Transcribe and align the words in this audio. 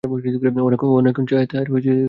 অনেকক্ষণ 0.03 1.25
চাহিয়া 1.25 1.47
তাহার 1.47 1.67
কেমন 1.67 1.73
মনে 1.73 1.87
হইল। 1.87 1.99